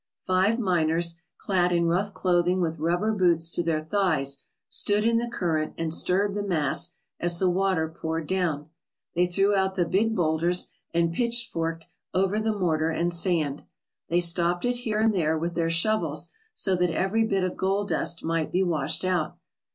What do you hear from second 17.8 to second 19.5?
dust might be washed out.